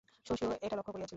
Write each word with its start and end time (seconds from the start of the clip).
শশীও 0.25 0.49
এটা 0.61 0.75
লক্ষ 0.75 0.89
করিয়াছিল। 0.91 1.09